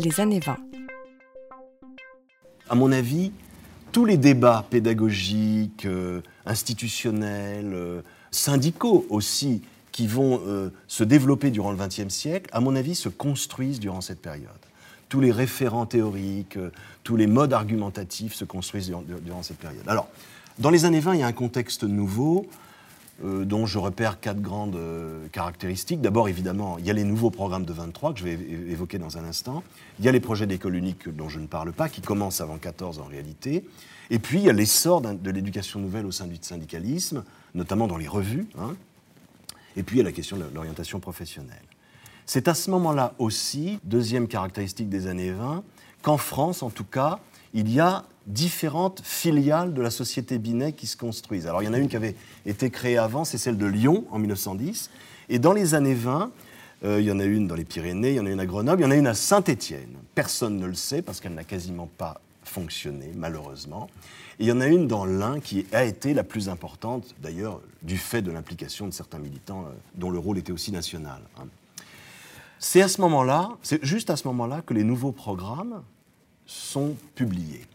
les 0.00 0.20
années 0.20 0.40
20. 0.40 0.56
À 2.68 2.74
mon 2.74 2.92
avis, 2.92 3.32
tous 3.92 4.04
les 4.04 4.16
débats 4.16 4.64
pédagogiques, 4.70 5.86
euh, 5.86 6.22
institutionnels, 6.46 7.72
euh, 7.74 8.02
syndicaux 8.30 9.06
aussi, 9.10 9.62
qui 9.92 10.06
vont 10.06 10.40
euh, 10.46 10.70
se 10.86 11.04
développer 11.04 11.50
durant 11.50 11.72
le 11.72 11.76
XXe 11.76 12.08
siècle, 12.08 12.48
à 12.52 12.60
mon 12.60 12.76
avis, 12.76 12.94
se 12.94 13.08
construisent 13.08 13.80
durant 13.80 14.00
cette 14.00 14.22
période. 14.22 14.50
Tous 15.08 15.20
les 15.20 15.32
référents 15.32 15.86
théoriques, 15.86 16.56
tous 17.02 17.16
les 17.16 17.26
modes 17.26 17.52
argumentatifs 17.52 18.34
se 18.34 18.44
construisent 18.44 18.86
durant, 18.86 19.02
durant, 19.02 19.42
cette 19.42 19.58
période. 19.58 19.82
Alors, 19.88 20.08
dans 20.60 20.70
les 20.70 20.84
années 20.84 21.00
20, 21.00 21.14
il 21.14 21.20
y 21.20 21.22
a 21.24 21.26
un 21.26 21.32
contexte 21.32 21.82
nouveau. 21.82 22.46
Dont 23.22 23.66
je 23.66 23.78
repère 23.78 24.20
quatre 24.20 24.40
grandes 24.40 24.78
caractéristiques. 25.32 26.00
D'abord, 26.00 26.28
évidemment, 26.28 26.78
il 26.78 26.86
y 26.86 26.90
a 26.90 26.92
les 26.94 27.04
nouveaux 27.04 27.30
programmes 27.30 27.64
de 27.64 27.72
23 27.72 28.14
que 28.14 28.20
je 28.20 28.24
vais 28.24 28.32
évoquer 28.32 28.98
dans 28.98 29.18
un 29.18 29.24
instant. 29.24 29.62
Il 29.98 30.04
y 30.04 30.08
a 30.08 30.12
les 30.12 30.20
projets 30.20 30.46
d'école 30.46 30.74
unique 30.74 31.08
dont 31.08 31.28
je 31.28 31.38
ne 31.38 31.46
parle 31.46 31.72
pas, 31.72 31.88
qui 31.88 32.00
commencent 32.00 32.40
avant 32.40 32.58
14 32.58 32.98
en 32.98 33.04
réalité. 33.04 33.64
Et 34.10 34.18
puis, 34.18 34.38
il 34.38 34.44
y 34.44 34.50
a 34.50 34.52
l'essor 34.52 35.00
de 35.00 35.30
l'éducation 35.30 35.80
nouvelle 35.80 36.06
au 36.06 36.12
sein 36.12 36.26
du 36.26 36.36
syndicalisme, 36.40 37.24
notamment 37.54 37.86
dans 37.86 37.96
les 37.96 38.08
revues. 38.08 38.46
Hein. 38.58 38.74
Et 39.76 39.82
puis, 39.82 39.96
il 39.96 39.98
y 39.98 40.02
a 40.02 40.04
la 40.04 40.12
question 40.12 40.36
de 40.36 40.44
l'orientation 40.52 40.98
professionnelle. 40.98 41.62
C'est 42.26 42.48
à 42.48 42.54
ce 42.54 42.70
moment-là 42.70 43.14
aussi, 43.18 43.78
deuxième 43.84 44.28
caractéristique 44.28 44.88
des 44.88 45.06
années 45.06 45.32
20, 45.32 45.62
qu'en 46.02 46.16
France, 46.16 46.62
en 46.62 46.70
tout 46.70 46.84
cas, 46.84 47.18
il 47.54 47.70
y 47.72 47.80
a 47.80 48.04
différentes 48.26 49.00
filiales 49.04 49.74
de 49.74 49.82
la 49.82 49.90
société 49.90 50.38
Binet 50.38 50.72
qui 50.72 50.86
se 50.86 50.96
construisent. 50.96 51.46
Alors, 51.46 51.62
il 51.62 51.66
y 51.66 51.68
en 51.68 51.72
a 51.72 51.78
une 51.78 51.88
qui 51.88 51.96
avait 51.96 52.14
été 52.46 52.70
créée 52.70 52.98
avant, 52.98 53.24
c'est 53.24 53.38
celle 53.38 53.56
de 53.56 53.66
Lyon 53.66 54.04
en 54.10 54.18
1910. 54.18 54.90
Et 55.28 55.38
dans 55.38 55.52
les 55.52 55.74
années 55.74 55.94
20, 55.94 56.30
euh, 56.84 57.00
il 57.00 57.06
y 57.06 57.12
en 57.12 57.20
a 57.20 57.24
une 57.24 57.46
dans 57.46 57.54
les 57.54 57.64
Pyrénées, 57.64 58.10
il 58.10 58.16
y 58.16 58.20
en 58.20 58.26
a 58.26 58.30
une 58.30 58.40
à 58.40 58.46
Grenoble, 58.46 58.80
il 58.80 58.84
y 58.84 58.86
en 58.86 58.90
a 58.90 58.96
une 58.96 59.06
à 59.06 59.14
Saint-Étienne. 59.14 59.96
Personne 60.14 60.58
ne 60.58 60.66
le 60.66 60.74
sait 60.74 61.02
parce 61.02 61.20
qu'elle 61.20 61.34
n'a 61.34 61.44
quasiment 61.44 61.88
pas 61.98 62.20
fonctionner, 62.44 63.10
malheureusement. 63.14 63.88
Et 64.38 64.44
il 64.44 64.48
y 64.48 64.52
en 64.52 64.60
a 64.60 64.66
une 64.66 64.86
dans 64.86 65.04
l'Ain 65.04 65.40
qui 65.40 65.66
a 65.72 65.84
été 65.84 66.14
la 66.14 66.24
plus 66.24 66.48
importante, 66.48 67.14
d'ailleurs, 67.22 67.60
du 67.82 67.98
fait 67.98 68.22
de 68.22 68.30
l'implication 68.30 68.86
de 68.86 68.92
certains 68.92 69.18
militants 69.18 69.64
euh, 69.66 69.72
dont 69.94 70.10
le 70.10 70.18
rôle 70.18 70.38
était 70.38 70.52
aussi 70.52 70.72
national. 70.72 71.20
Hein. 71.38 71.44
C'est 72.58 72.82
à 72.82 72.88
ce 72.88 73.00
moment-là, 73.00 73.50
c'est 73.62 73.82
juste 73.84 74.10
à 74.10 74.16
ce 74.16 74.28
moment-là 74.28 74.62
que 74.62 74.74
les 74.74 74.84
nouveaux 74.84 75.12
programmes 75.12 75.82
sont 76.70 76.96
publiés. 77.14 77.66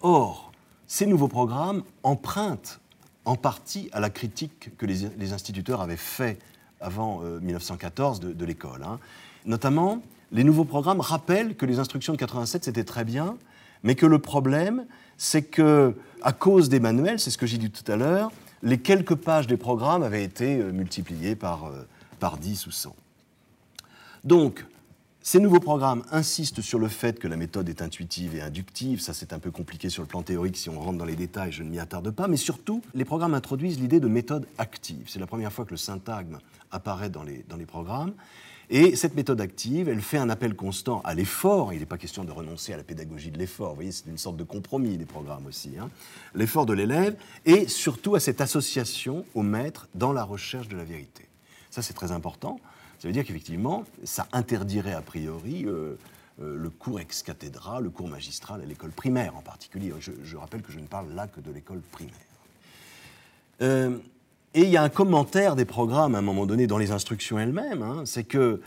Or, 0.00 0.52
ces 0.86 1.06
nouveaux 1.06 1.28
programmes 1.28 1.82
empruntent 2.02 2.80
en 3.24 3.34
partie 3.34 3.88
à 3.92 4.00
la 4.00 4.10
critique 4.10 4.76
que 4.76 4.86
les, 4.86 5.32
instituteurs 5.32 5.80
avaient 5.80 5.96
fait 5.96 6.38
avant 6.80 7.20
1914 7.20 8.20
euh, 8.22 8.34
de, 8.34 8.44
l'école. 8.44 8.82
Hein. 8.84 9.00
Notamment, 9.46 10.02
les 10.32 10.44
nouveaux 10.44 10.64
programmes 10.64 11.00
rappellent 11.00 11.56
que 11.56 11.66
les 11.66 11.78
instructions 11.78 12.12
de 12.12 12.18
87, 12.18 12.64
c'était 12.64 12.84
très 12.84 13.04
bien, 13.04 13.36
mais 13.82 13.94
que 13.94 14.06
le 14.06 14.18
problème, 14.18 14.86
c'est 15.16 15.42
que, 15.42 15.94
à 16.22 16.32
cause 16.32 16.68
des 16.68 16.78
manuels, 16.78 17.18
c'est 17.18 17.30
ce 17.30 17.38
que 17.38 17.46
j'ai 17.46 17.58
dit 17.58 17.70
tout 17.70 17.90
à 17.90 17.96
l'heure, 17.96 18.30
les 18.62 18.78
quelques 18.78 19.14
pages 19.14 19.46
des 19.46 19.56
programmes 19.56 20.02
avaient 20.02 20.24
été 20.24 20.60
euh, 20.60 20.72
multipliées 20.72 21.36
par, 21.36 21.66
euh, 21.66 21.86
par 22.20 22.36
10 22.36 22.66
ou 22.66 22.70
100. 22.70 22.94
Donc, 24.24 24.64
ces 25.26 25.40
nouveaux 25.40 25.58
programmes 25.58 26.04
insistent 26.12 26.60
sur 26.60 26.78
le 26.78 26.86
fait 26.86 27.18
que 27.18 27.26
la 27.26 27.36
méthode 27.36 27.68
est 27.68 27.82
intuitive 27.82 28.36
et 28.36 28.42
inductive. 28.42 29.00
Ça, 29.00 29.12
c'est 29.12 29.32
un 29.32 29.40
peu 29.40 29.50
compliqué 29.50 29.90
sur 29.90 30.04
le 30.04 30.06
plan 30.06 30.22
théorique 30.22 30.56
si 30.56 30.70
on 30.70 30.78
rentre 30.78 30.98
dans 30.98 31.04
les 31.04 31.16
détails, 31.16 31.50
je 31.50 31.64
ne 31.64 31.68
m'y 31.68 31.80
attarde 31.80 32.12
pas. 32.12 32.28
Mais 32.28 32.36
surtout, 32.36 32.80
les 32.94 33.04
programmes 33.04 33.34
introduisent 33.34 33.80
l'idée 33.80 33.98
de 33.98 34.06
méthode 34.06 34.46
active. 34.56 35.06
C'est 35.08 35.18
la 35.18 35.26
première 35.26 35.52
fois 35.52 35.64
que 35.64 35.72
le 35.72 35.78
syntagme 35.78 36.38
apparaît 36.70 37.10
dans 37.10 37.24
les, 37.24 37.44
dans 37.48 37.56
les 37.56 37.66
programmes. 37.66 38.14
Et 38.70 38.94
cette 38.94 39.16
méthode 39.16 39.40
active, 39.40 39.88
elle 39.88 40.00
fait 40.00 40.18
un 40.18 40.30
appel 40.30 40.54
constant 40.54 41.00
à 41.00 41.12
l'effort. 41.12 41.72
Il 41.72 41.80
n'est 41.80 41.86
pas 41.86 41.98
question 41.98 42.22
de 42.22 42.30
renoncer 42.30 42.72
à 42.72 42.76
la 42.76 42.84
pédagogie 42.84 43.32
de 43.32 43.38
l'effort. 43.38 43.70
Vous 43.70 43.74
voyez, 43.74 43.90
c'est 43.90 44.06
une 44.06 44.18
sorte 44.18 44.36
de 44.36 44.44
compromis, 44.44 44.96
les 44.96 45.06
programmes 45.06 45.46
aussi. 45.46 45.72
Hein. 45.76 45.90
L'effort 46.36 46.66
de 46.66 46.72
l'élève 46.72 47.16
et 47.44 47.66
surtout 47.66 48.14
à 48.14 48.20
cette 48.20 48.40
association 48.40 49.26
au 49.34 49.42
maître 49.42 49.88
dans 49.96 50.12
la 50.12 50.22
recherche 50.22 50.68
de 50.68 50.76
la 50.76 50.84
vérité. 50.84 51.26
Ça, 51.72 51.82
c'est 51.82 51.94
très 51.94 52.12
important. 52.12 52.60
Ça 52.98 53.08
veut 53.08 53.12
dire 53.12 53.24
qu'effectivement, 53.24 53.84
ça 54.04 54.26
interdirait 54.32 54.94
a 54.94 55.02
priori 55.02 55.64
euh, 55.66 55.98
euh, 56.42 56.56
le 56.56 56.70
cours 56.70 57.00
ex 57.00 57.22
cathedra, 57.22 57.80
le 57.80 57.90
cours 57.90 58.08
magistral 58.08 58.60
à 58.62 58.64
l'école 58.64 58.90
primaire 58.90 59.36
en 59.36 59.42
particulier. 59.42 59.92
Je, 60.00 60.36
rappelle 60.36 60.62
que 60.62 60.72
je 60.72 60.78
ne 60.78 60.86
parle 60.86 61.12
là 61.14 61.26
que 61.26 61.40
de 61.40 61.50
l'école 61.50 61.80
primaire. 61.92 62.14
Euh, 63.62 63.96
et 64.54 64.62
il 64.62 64.70
y 64.70 64.76
a 64.76 64.82
un 64.82 64.88
commentaire 64.88 65.56
des 65.56 65.64
programmes 65.64 66.14
à 66.14 66.18
un 66.18 66.22
moment 66.22 66.46
donné 66.46 66.66
dans 66.66 66.78
les 66.78 66.90
instructions 66.90 67.38
elles-mêmes, 67.38 67.82
hein, 67.82 68.02
c'est 68.06 68.24
que 68.24 68.60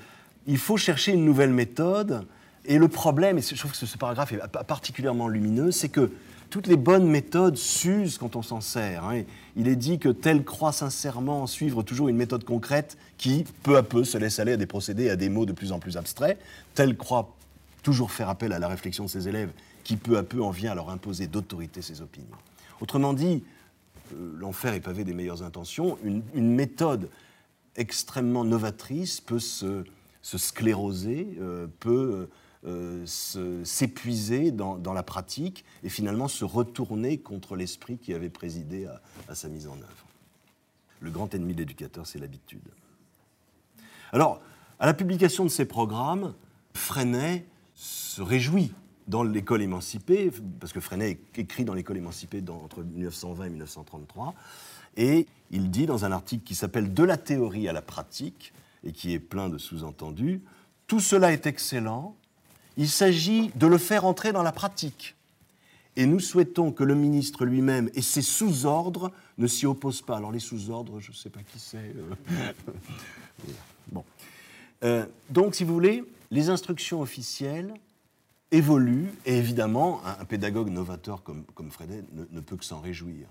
il 0.48 0.58
faut 0.58 0.78
chercher 0.78 1.14
une 1.14 1.26
nouvelle 1.26 1.52
méthode. 1.52 2.26
Et 2.66 2.78
le 2.78 2.88
problème, 2.88 3.38
et 3.38 3.42
je 3.42 3.56
trouve 3.56 3.72
que 3.72 3.78
ce 3.78 3.98
paragraphe 3.98 4.34
est 4.34 4.64
particulièrement 4.68 5.28
lumineux, 5.28 5.72
c'est 5.72 5.90
que 5.90 6.12
toutes 6.50 6.68
les 6.68 6.78
bonnes 6.78 7.08
méthodes 7.08 7.58
s'usent 7.58 8.18
quand 8.18 8.36
on 8.36 8.42
s'en 8.42 8.62
sert. 8.62 9.06
Hein. 9.06 9.24
Il 9.56 9.68
est 9.68 9.76
dit 9.76 10.00
que 10.00 10.10
tel 10.10 10.44
croit 10.44 10.72
sincèrement 10.72 11.48
suivre 11.48 11.84
toujours 11.84 12.10
une 12.10 12.16
méthode 12.16 12.44
concrète 12.44 12.98
qui, 13.18 13.46
peu 13.64 13.78
à 13.78 13.84
peu, 13.84 14.04
se 14.04 14.18
laisse 14.18 14.40
aller 14.40 14.54
à 14.54 14.58
des 14.58 14.66
procédés, 14.66 15.10
à 15.10 15.16
des 15.16 15.30
mots 15.30 15.46
de 15.46 15.54
plus 15.54 15.72
en 15.72 15.80
plus 15.80 15.98
abstraits. 15.98 16.38
Tel 16.74 16.98
croit 16.98 17.36
toujours 17.84 18.12
faire 18.12 18.30
appel 18.30 18.54
à 18.54 18.60
la 18.60 18.68
réflexion 18.68 19.06
de 19.06 19.10
ses 19.10 19.28
élèves, 19.28 19.52
qui 19.84 19.96
peu 19.96 20.18
à 20.18 20.24
peu 20.24 20.42
en 20.42 20.52
vient 20.52 20.72
à 20.72 20.76
leur 20.76 20.90
imposer 20.90 21.28
d'autorité 21.28 21.82
ses 21.82 22.02
opinions. 22.02 22.38
Autrement 22.82 23.14
dit, 23.14 23.44
euh, 24.14 24.34
l'enfer 24.38 24.74
est 24.74 24.80
pavé 24.80 25.04
des 25.04 25.14
meilleures 25.14 25.44
intentions, 25.44 25.98
une, 26.04 26.24
méthode 26.56 27.10
extrêmement 27.76 28.44
novatrice 28.44 29.22
peut 29.22 29.40
se, 29.40 29.84
scléroser, 30.22 31.28
euh, 31.40 31.68
peut 31.80 31.90
euh, 32.14 32.30
s'épuiser 33.06 34.52
dans, 34.52 34.94
la 34.94 35.04
pratique 35.04 35.64
et 35.84 35.90
finalement 35.90 36.28
se 36.28 36.44
retourner 36.46 37.18
contre 37.18 37.56
l'esprit 37.56 37.98
qui 37.98 38.14
avait 38.14 38.30
présidé 38.30 38.88
à, 39.28 39.36
sa 39.36 39.48
mise 39.48 39.68
en 39.68 39.78
œuvre. 39.78 40.06
Le 41.00 41.12
grand 41.12 41.34
ennemi 41.34 41.54
de 41.54 41.60
l'éducateur, 41.60 42.06
c'est 42.06 42.20
l'habitude. 42.20 42.68
Alors, 44.12 44.42
à 44.80 44.86
la 44.86 44.94
publication 44.94 45.46
de 45.46 45.50
ces 45.50 45.66
programmes, 45.66 46.34
Freinet 46.74 47.46
se 47.76 48.22
réjouit 48.22 48.74
dans 49.08 49.24
l'école 49.24 49.62
émancipée, 49.62 50.32
parce 50.60 50.74
que 50.74 50.80
Freinet 50.80 51.20
écrit 51.36 51.66
dans 51.66 51.74
l'école 51.74 51.98
émancipée 51.98 52.44
entre 52.50 52.84
1920 52.84 53.46
et 53.46 53.50
1933, 53.50 54.36
et 54.98 55.28
il 55.52 55.72
dit 55.72 55.86
dans 55.86 56.06
un 56.06 56.12
article 56.12 56.44
qui 56.44 56.56
s'appelle 56.56 56.94
De 56.94 57.04
la 57.04 57.18
théorie 57.18 57.68
à 57.68 57.74
la 57.74 57.82
pratique, 57.82 58.54
et 58.84 58.92
qui 58.92 59.14
est 59.14 59.20
plein 59.20 59.50
de 59.50 59.58
sous-entendus, 59.58 60.42
tout 60.88 61.00
cela 61.00 61.32
est 61.32 61.46
excellent, 61.46 62.16
il 62.78 62.90
s'agit 62.90 63.52
de 63.56 63.68
le 63.68 63.78
faire 63.78 64.06
entrer 64.06 64.32
dans 64.32 64.44
la 64.44 64.52
pratique. 64.52 65.16
Et 65.96 66.06
nous 66.06 66.20
souhaitons 66.20 66.72
que 66.72 66.84
le 66.84 66.96
ministre 66.96 67.46
lui-même 67.46 67.90
et 67.94 68.02
ses 68.02 68.22
sous-ordres 68.22 69.12
ne 69.38 69.48
s'y 69.48 69.66
opposent 69.66 70.02
pas. 70.02 70.18
Alors 70.18 70.32
les 70.32 70.40
sous-ordres, 70.40 71.00
je 71.00 71.12
ne 71.12 71.16
sais 71.16 71.30
pas 71.30 71.42
qui 71.42 71.60
c'est. 71.60 71.78
Euh. 71.78 72.54
bon. 73.92 74.06
Euh, 74.84 75.06
donc, 75.30 75.56
si 75.56 75.64
vous 75.64 75.74
voulez, 75.74 76.04
les 76.32 76.50
instructions 76.50 77.02
officielles 77.02 77.74
évolue, 78.52 79.12
et 79.26 79.38
évidemment, 79.38 80.02
un, 80.06 80.26
pédagogue 80.26 80.70
novateur 80.70 81.22
comme, 81.24 81.44
comme 81.54 81.70
ne, 82.32 82.40
peut 82.40 82.56
que 82.56 82.66
s'en 82.66 82.80
réjouir. 82.80 83.28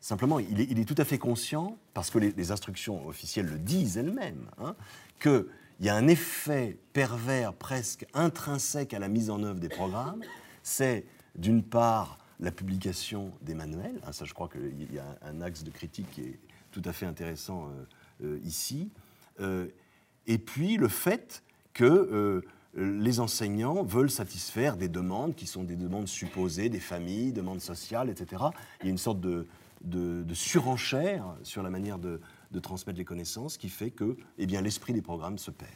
Simplement, 0.00 0.40
il 0.40 0.80
est, 0.80 0.84
tout 0.84 0.96
à 0.98 1.04
fait 1.04 1.18
conscient, 1.18 1.76
parce 1.94 2.10
que 2.10 2.18
les, 2.18 2.50
instructions 2.50 3.06
officielles 3.06 3.46
le 3.46 3.58
disent 3.58 3.98
elles-mêmes, 3.98 4.48
hein, 4.58 4.74
qu'il 5.82 5.88
y 5.88 5.90
a 5.90 5.96
un 5.96 6.06
effet 6.06 6.78
pervers 6.92 7.52
presque 7.52 8.06
intrinsèque 8.14 8.94
à 8.94 9.00
la 9.00 9.08
mise 9.08 9.30
en 9.30 9.42
œuvre 9.42 9.58
des 9.58 9.68
programmes. 9.68 10.22
C'est 10.62 11.04
d'une 11.34 11.64
part 11.64 12.18
la 12.38 12.52
publication 12.52 13.32
des 13.40 13.56
manuels, 13.56 14.00
hein, 14.06 14.12
ça 14.12 14.24
je 14.24 14.32
crois 14.32 14.48
qu'il 14.48 14.94
y 14.94 15.00
a 15.00 15.18
un 15.22 15.40
axe 15.40 15.64
de 15.64 15.72
critique 15.72 16.08
qui 16.12 16.20
est 16.20 16.38
tout 16.70 16.82
à 16.84 16.92
fait 16.92 17.04
intéressant 17.04 17.66
euh, 17.66 18.26
euh, 18.26 18.38
ici, 18.44 18.92
euh, 19.40 19.66
et 20.28 20.38
puis 20.38 20.76
le 20.76 20.86
fait 20.86 21.42
que 21.74 22.44
les 22.76 23.18
enseignants 23.18 23.82
veulent 23.82 24.10
satisfaire 24.10 24.76
des 24.76 24.88
demandes 24.88 25.34
qui 25.34 25.48
sont 25.48 25.64
des 25.64 25.74
demandes 25.74 26.06
supposées, 26.06 26.68
des 26.68 26.78
familles, 26.78 27.32
demandes 27.32 27.60
sociales, 27.60 28.08
etc. 28.08 28.44
Il 28.80 28.84
y 28.84 28.88
a 28.88 28.90
une 28.92 28.98
sorte 28.98 29.20
de, 29.20 29.46
surenchère 30.32 31.34
sur 31.42 31.64
la 31.64 31.70
manière 31.70 31.98
de, 31.98 32.20
transmettre 32.60 32.98
les 32.98 33.04
connaissances 33.04 33.56
qui 33.56 33.68
fait 33.68 33.90
que 33.90 34.16
eh 34.38 34.46
l'esprit 34.46 34.92
des 34.92 35.02
programmes 35.02 35.38
se 35.38 35.50
perd. 35.50 35.72